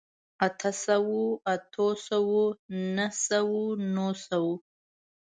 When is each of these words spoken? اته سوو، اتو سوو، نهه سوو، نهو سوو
اته 0.47 0.69
سوو، 0.85 1.21
اتو 1.53 1.87
سوو، 2.07 2.41
نهه 2.95 3.09
سوو، 3.27 3.61
نهو 3.93 4.07
سوو 4.27 4.53